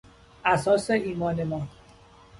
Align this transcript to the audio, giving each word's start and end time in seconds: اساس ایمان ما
اساس 0.45 0.89
ایمان 0.89 1.43
ما 1.43 1.67